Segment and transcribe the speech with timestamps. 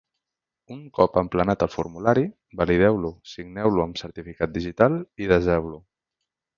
[0.75, 2.25] Un cop emplenat el formulari,
[2.63, 5.85] valideu-lo, signeu-lo amb certificat digital i deseu-lo.